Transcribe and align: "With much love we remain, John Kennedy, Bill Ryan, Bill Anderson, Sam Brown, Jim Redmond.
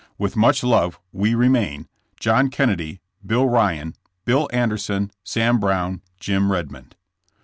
"With 0.17 0.35
much 0.35 0.63
love 0.63 0.99
we 1.11 1.35
remain, 1.35 1.87
John 2.19 2.49
Kennedy, 2.49 3.01
Bill 3.23 3.47
Ryan, 3.47 3.93
Bill 4.25 4.49
Anderson, 4.51 5.11
Sam 5.23 5.59
Brown, 5.59 6.01
Jim 6.19 6.51
Redmond. 6.51 6.95